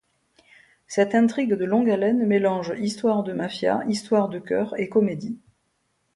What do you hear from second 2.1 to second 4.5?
mélange histoires de mafia, histoires de